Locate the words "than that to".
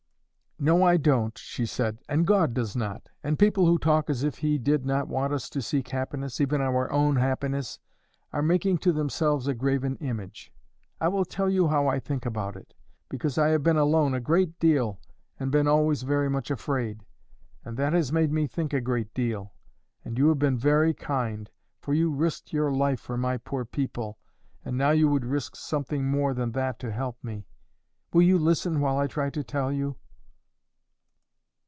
26.35-26.91